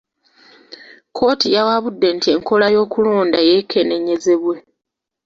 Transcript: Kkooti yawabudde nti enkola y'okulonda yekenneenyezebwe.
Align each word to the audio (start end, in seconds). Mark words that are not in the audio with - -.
Kkooti 1.07 1.47
yawabudde 1.55 2.07
nti 2.15 2.27
enkola 2.35 2.67
y'okulonda 2.75 3.39
yekenneenyezebwe. 3.49 4.55